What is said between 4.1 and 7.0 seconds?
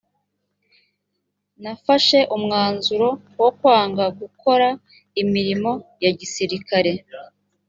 gukora imirimo ya gisirikare